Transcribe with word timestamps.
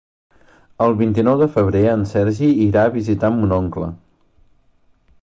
El 0.85 0.95
vint-i-nou 1.01 1.37
de 1.43 1.49
febrer 1.57 1.83
en 1.91 2.07
Sergi 2.13 2.51
irà 2.65 2.89
a 2.89 2.95
visitar 2.99 3.33
mon 3.39 3.57
oncle. 3.63 3.95